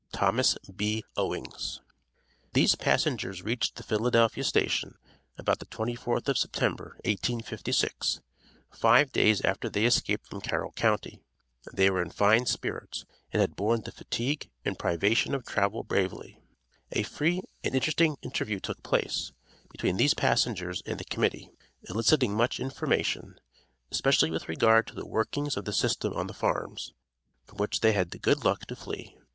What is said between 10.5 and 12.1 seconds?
county. They were in